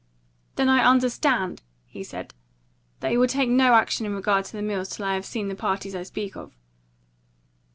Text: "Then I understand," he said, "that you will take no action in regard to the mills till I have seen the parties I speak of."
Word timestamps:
"Then 0.55 0.67
I 0.67 0.83
understand," 0.83 1.61
he 1.85 2.03
said, 2.03 2.33
"that 3.01 3.11
you 3.11 3.19
will 3.19 3.27
take 3.27 3.49
no 3.51 3.75
action 3.75 4.03
in 4.07 4.15
regard 4.15 4.45
to 4.45 4.53
the 4.53 4.63
mills 4.63 4.89
till 4.89 5.05
I 5.05 5.13
have 5.13 5.27
seen 5.27 5.47
the 5.47 5.53
parties 5.53 5.93
I 5.93 6.01
speak 6.01 6.35
of." 6.35 6.57